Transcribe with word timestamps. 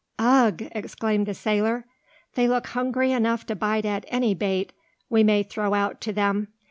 "Ugh!" 0.17 0.63
exclaimed 0.71 1.27
the 1.27 1.35
sailor; 1.35 1.85
"they 2.33 2.47
look 2.47 2.65
hungry 2.65 3.11
enough 3.11 3.45
to 3.45 3.55
bite 3.55 3.85
at 3.85 4.03
any 4.07 4.33
bait 4.33 4.73
we 5.11 5.23
may 5.23 5.43
throw 5.43 5.75
out 5.75 6.01
to 6.01 6.11
them. 6.11 6.47